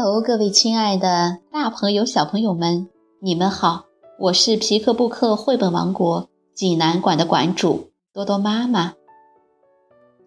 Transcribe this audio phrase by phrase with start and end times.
[0.00, 2.88] Hello，各位亲爱的大朋友、小朋友们，
[3.20, 3.86] 你们好！
[4.20, 8.94] 我是皮克布克绘本王国济南馆的馆主多多妈妈。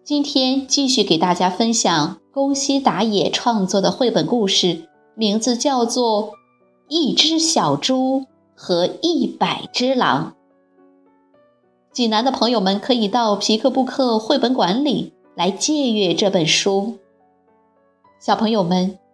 [0.04, 6.32] 今天继续给大家分享宫西达也创作的绘本故事，名字叫做
[6.88, 10.34] 《一只小猪和一百只狼》。
[11.94, 16.98] 济南的朋友们可以到皮克布克绘本馆里来借阅这本书。
[18.20, 18.98] 小朋友们。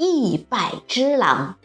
[0.00, 1.56] 一百只狼，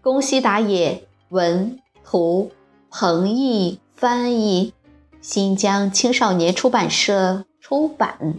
[0.00, 2.50] 宫西达也文图，
[2.90, 4.72] 彭毅翻译，
[5.20, 8.36] 新疆青少年出版社出版。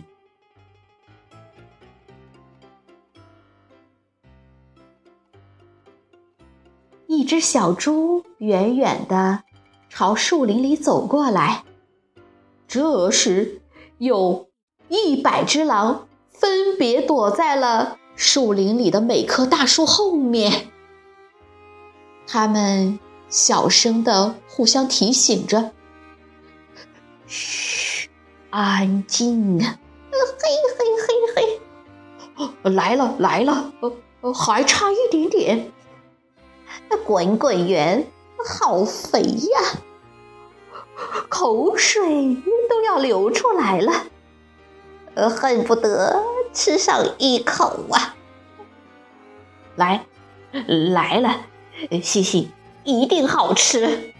[7.05, 9.43] 一只小猪远远的
[9.89, 11.63] 朝树林里走过来，
[12.67, 13.61] 这时
[13.99, 14.49] 有
[14.89, 17.99] 一百只狼分别躲在了。
[18.17, 20.71] 树林里的每棵大树后面，
[22.25, 25.71] 他们小声的互相提醒着
[27.27, 28.09] ：“嘘，
[28.49, 29.79] 安静啊！”
[30.11, 31.59] 嘿嘿嘿
[32.63, 33.71] 嘿，来了来了，
[34.33, 35.71] 还差一点点。
[37.05, 38.07] 滚滚圆，
[38.45, 39.61] 好肥呀，
[41.29, 42.35] 口水
[42.67, 44.07] 都要流出来了，
[45.13, 46.23] 呃恨不得。
[46.53, 48.15] 吃上一口啊！
[49.75, 50.05] 来，
[50.51, 51.41] 来了，
[52.01, 52.51] 嘻嘻，
[52.83, 54.13] 一定好吃。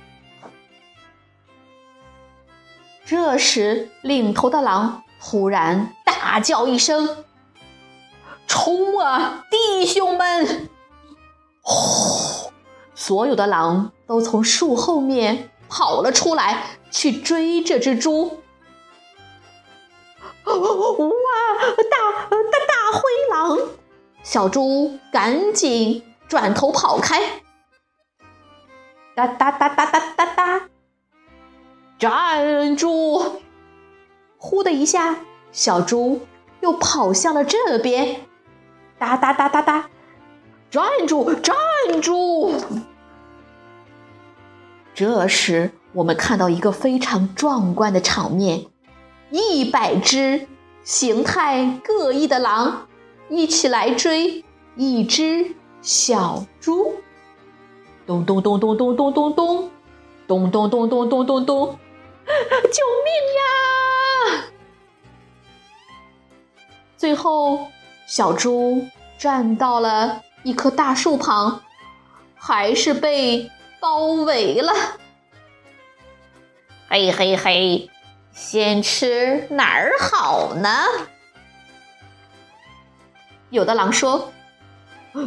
[3.05, 7.23] 这时，领头的狼突然大叫一声
[8.47, 10.69] ：“冲啊，弟兄们！”
[11.63, 12.51] 呼，
[12.93, 18.41] 所有的狼都从树后面跑了出来，去追这只猪。
[20.47, 21.07] 哇！
[21.91, 23.59] 大大大灰狼，
[24.23, 27.41] 小猪赶紧转头跑开。
[29.15, 30.69] 哒哒哒哒哒哒哒，
[31.99, 33.41] 站住！
[34.37, 35.17] 呼的一下，
[35.51, 36.21] 小猪
[36.61, 38.21] 又跑向了这边。
[38.99, 39.89] 哒哒哒哒哒，
[40.69, 41.33] 站住！
[41.33, 41.55] 站
[42.01, 42.53] 住！
[44.93, 48.67] 这时，我们看到一个非常壮观的场面。
[49.29, 50.47] 一百只
[50.83, 52.87] 形态各异的狼
[53.29, 54.45] 一起来追
[54.75, 56.95] 一只小猪，
[58.05, 59.71] 咚咚咚咚咚咚咚咚，
[60.27, 61.79] 咚咚咚咚咚咚咚，
[62.25, 64.43] 救命呀！
[66.95, 67.67] 最后，
[68.07, 71.61] 小猪站到了一棵大树旁，
[72.35, 74.73] 还是被包围了。
[76.89, 77.89] 嘿嘿嘿！
[78.39, 80.85] 先吃哪儿好呢？
[83.49, 84.31] 有的狼说：“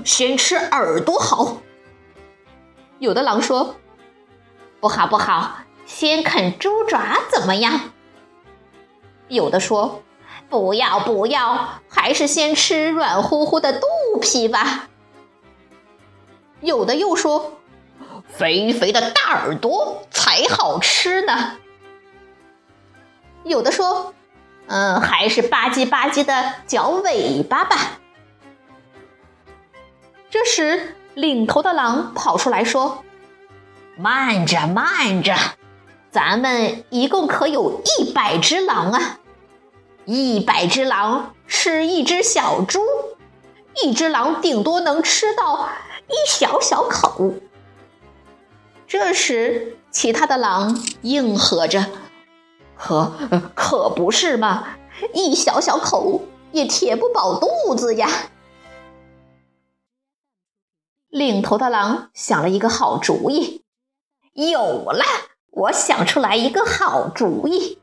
[0.07, 1.57] 先吃耳朵好。”
[3.01, 3.75] 有的狼说
[4.79, 7.91] ：“不好不好，先啃猪爪怎么样？”
[9.27, 10.05] 有的说
[10.49, 13.89] ：“不要不要，还是先吃软乎乎的肚
[14.23, 14.89] 皮吧。”
[16.63, 17.59] 有的又说
[18.31, 21.57] ：“肥肥的大耳朵才好吃呢。”
[23.45, 24.15] 有的说
[24.69, 27.99] ：“嗯，还是吧唧吧唧的嚼尾巴吧。”
[30.31, 33.03] 这时，领头的狼跑出来说
[33.97, 35.35] ：“慢着，慢着，
[36.11, 39.19] 咱们一共可有一百只狼啊！
[40.05, 42.81] 一百只狼吃一只小猪，
[43.83, 45.69] 一只狼顶多能吃到
[46.09, 47.35] 一小小口。”
[48.87, 51.87] 这时，其他的狼应和着。
[52.83, 53.13] 可
[53.55, 54.79] 可不是嘛！
[55.13, 58.09] 一小小口也填不饱肚子呀。
[61.11, 63.63] 领头的狼想了一个好主意，
[64.33, 64.59] 有
[64.91, 65.05] 了！
[65.51, 67.79] 我想出来一个好主意，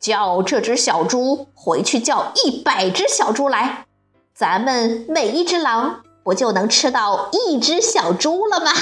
[0.00, 3.86] 叫这只小猪回去叫一百只小猪来，
[4.32, 8.72] 咱们每一只狼不就能吃到一只小猪了吗？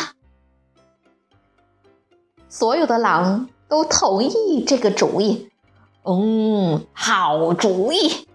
[2.48, 5.50] 所有的狼都同意这个主意。
[6.08, 8.28] 嗯，好主意，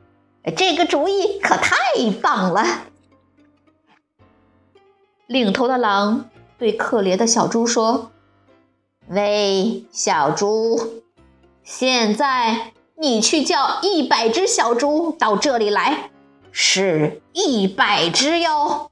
[0.57, 1.77] 这个主意可太
[2.21, 2.65] 棒了。
[5.25, 6.29] 领头的狼
[6.59, 8.11] 对可怜的小猪说
[9.07, 11.01] ：“喂，小猪，
[11.63, 16.11] 现在你去叫一百只小猪到这里来，
[16.51, 18.91] 是一百只哟。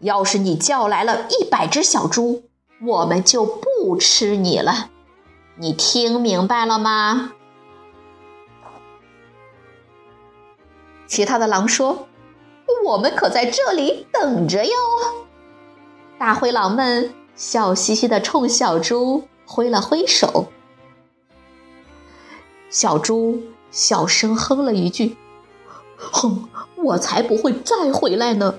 [0.00, 2.42] 要是你叫来了一百只小猪，
[2.84, 4.90] 我们就不吃你了。
[5.54, 7.34] 你听明白了吗？”
[11.06, 12.08] 其他的狼说
[12.84, 14.72] ：“我们可在这里等着哟。”
[16.18, 20.46] 大灰狼们笑嘻嘻地冲小猪挥了挥手。
[22.70, 25.16] 小猪小声哼了一句
[25.96, 28.58] ：“哼，我才不会再回来呢！”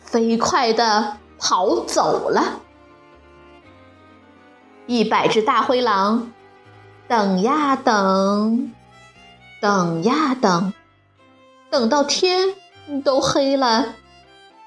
[0.00, 2.60] 飞快地跑走了。
[4.86, 6.30] 一百只大灰狼
[7.08, 8.70] 等呀等，
[9.60, 10.72] 等呀等。
[11.74, 12.54] 等到天
[13.02, 13.96] 都黑了，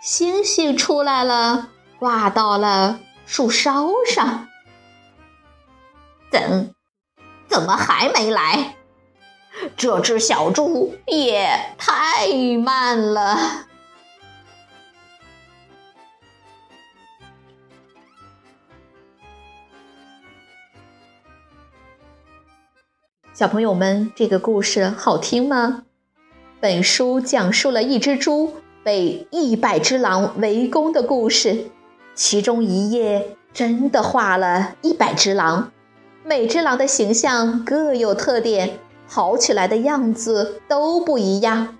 [0.02, 4.50] 星星出来了，挂到了树梢上。
[6.30, 6.76] 怎，
[7.48, 8.76] 怎么还没来？
[9.78, 12.28] 这只小猪也太
[12.62, 13.38] 慢了。
[23.34, 25.84] 小朋友们，这个故事好听吗？
[26.60, 31.66] 本书讲述了一只猪被一百只狼围攻的故事，
[32.16, 35.72] 其中一页真的画了一百只狼，
[36.24, 41.78] 每只狼的形象各有特点，跑起来的样子都不一样。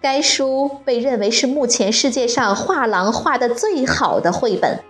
[0.00, 4.80] 该书被认为是目前世界上画狼画的最好的绘本，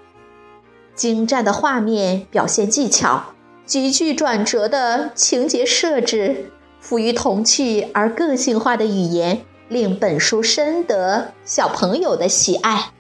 [0.95, 3.35] 精湛的画面表现技巧，
[3.67, 6.51] 极具转折的情节设置。
[6.89, 12.93] 富于童趣而个性化的语言，令本书深得小朋友的喜爱。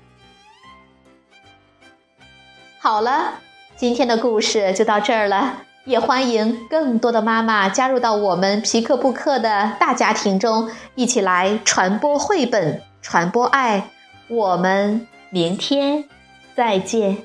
[2.78, 3.40] 好了，
[3.78, 13.88] 今天的故事就到这儿了，也欢迎更多的妈妈加入到我们皮克布克的大家庭中，一起来传播绘本，传播爱。
[14.28, 16.04] 我们明天
[16.54, 17.16] 再见。